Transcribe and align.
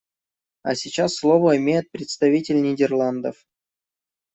А 0.63 0.73
сейчас 0.73 1.13
слово 1.13 1.57
имеет 1.57 1.91
представитель 1.91 2.59
Нидерландов. 2.59 3.45